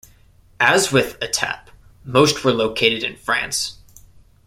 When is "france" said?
3.17-3.77